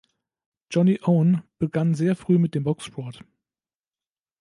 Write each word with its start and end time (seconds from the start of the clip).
Johnny 0.71 0.99
Owen 1.03 1.43
begann 1.59 1.93
sehr 1.93 2.15
früh 2.15 2.39
mit 2.39 2.55
dem 2.55 2.63
Boxsport. 2.63 3.23